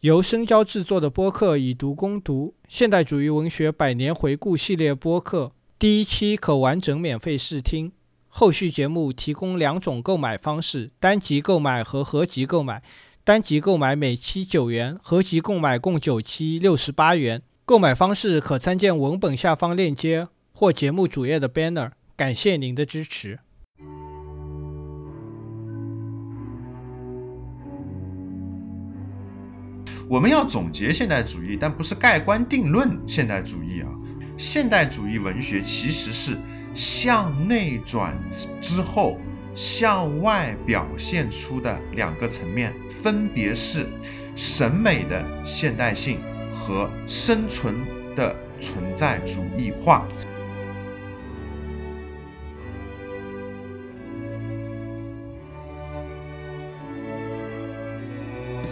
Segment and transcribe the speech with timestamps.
[0.00, 7.92] 由深交制作的播客《以读攻读：现代主义文学百年回顾》系列播客，第一期可完整免费试听。
[8.28, 12.82] 后续节目提供两种购买方式：单集购买和合集购买。
[13.24, 17.42] 单集购买每期九元，合集购买共九期，六十八元。
[17.66, 21.90] 购买方式可参见文本下方链接或节目主页的 banner。
[22.16, 23.40] 感谢您的支持。
[30.10, 33.88] 我们要总结现代主义，但不是盖棺定论现代主义啊。
[34.36, 36.36] 现代主义文学其实是
[36.74, 38.18] 向内转
[38.60, 39.18] 之后
[39.54, 43.86] 向外表现出的两个层面，分别是
[44.34, 46.18] 审美的现代性
[46.52, 47.76] 和生存
[48.16, 50.08] 的存在主义化。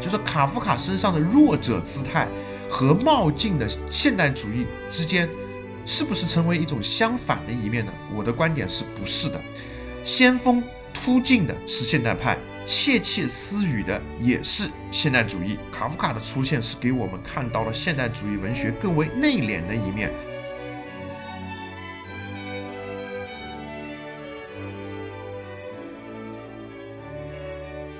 [0.00, 2.28] 就是卡夫卡身上的弱者姿态
[2.68, 5.28] 和冒进的现代主义之间，
[5.84, 7.92] 是不是成为一种相反的一面呢？
[8.14, 9.40] 我的观点是不是的。
[10.04, 10.62] 先锋
[10.94, 15.58] 突进的是现代派，窃窃私语的也是现代主义。
[15.70, 20.10] 卡夫卡的出现是给我们看到了现代主义文学更为内敛的一面。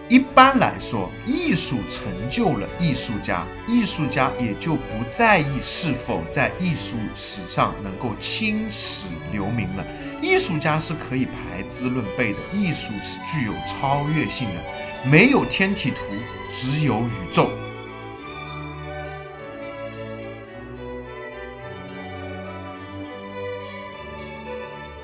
[0.08, 9.86] 一般来说，艺术成就了艺术家，艺术家也就不在意是否在艺术史上能够青史留名了。
[10.22, 14.64] 艺术家是可以排资论辈的，艺术是具有超越性的，
[15.04, 16.00] 没有天体图，
[16.50, 17.50] 只有宇宙。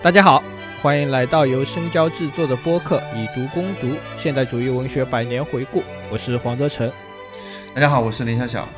[0.02, 0.42] 大家好。
[0.84, 5.80] 欢迎来到由深交制作的播客《以读攻读：现代主义文学百年回顾》。
[6.10, 6.92] 我是黄泽成。
[7.74, 8.68] 大家好，我是林小小。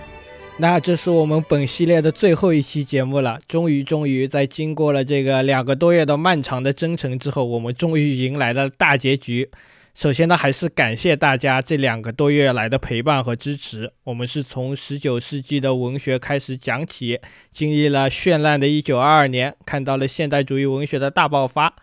[0.57, 3.41] 那这是我们本系列的最后一期节目了。
[3.48, 9.51] 终于，终于在经过了这个两个多月的漫长的征程之后，我们终于迎来了大结局。
[9.92, 13.92] 首先呢，还是感谢大家这两个多月来的陪伴和支持。
[14.05, 17.19] 我们是从十九世纪的文学开始讲起，
[17.53, 21.75] 经历了绚烂的一九二二年，看到了现代主义文学的大爆发。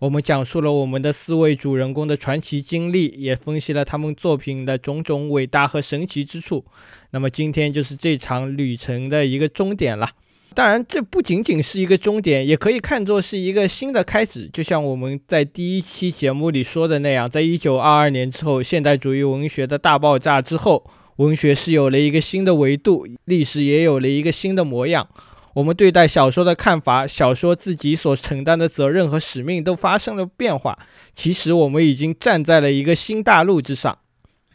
[0.00, 6.64] 我们讲述了我们的四位主人公的传奇经历，也分析了他们作品的种种伟大和神奇之处。
[7.10, 10.10] 那么今天就是这场旅程的一个终点了。
[10.54, 14.48] 当然，这不仅仅是一个终点，也可以看作是一个新的开始。
[14.52, 25.08] 就像我们在第一期节目里说的那样，在一九二二年之后，现代主义文学的大爆炸之后，文学是有了一个新的维度，历史也有了一个新的模样。
[25.54, 30.78] 我们对待小说的看法，小说自己所承担的责任和使命都发生了变化。
[31.14, 33.98] 其实，我们已经站在了一个新大陆之上。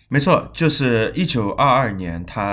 [0.07, 2.41] 没错，就是一九二二年，它